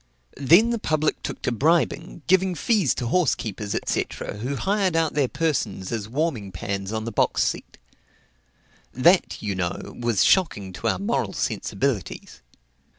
[0.37, 4.07] Then the public took to bribing, giving fees to horse keepers, &c.,
[4.39, 7.77] who hired out their persons as warming pans on the box seat.
[8.91, 12.41] That, you know, was shocking to our moral sensibilities.